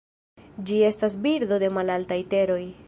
Ĝi 0.69 0.79
estas 0.87 1.19
birdo 1.27 1.61
de 1.65 1.73
malaltaj 1.79 2.23
teroj. 2.35 2.61